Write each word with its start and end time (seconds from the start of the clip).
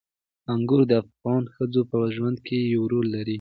انګور 0.53 0.81
د 0.87 0.91
افغان 1.03 1.43
ښځو 1.55 1.81
په 1.91 1.95
ژوند 2.15 2.37
کې 2.47 2.57
یو 2.73 2.83
رول 2.91 3.07
لري. 3.15 3.29